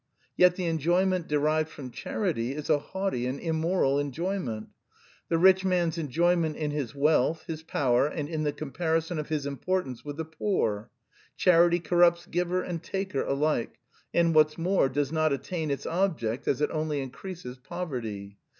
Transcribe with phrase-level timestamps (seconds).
[0.35, 4.69] Yet the enjoyment derived from charity is a haughty and immoral enjoyment.
[5.29, 9.45] The rich man's enjoyment in his wealth, his power, and in the comparison of his
[9.45, 10.89] importance with the poor.
[11.37, 13.75] Charity corrupts giver and taker alike;
[14.11, 18.39] and, what's more, does not attain its object, as it only increases poverty.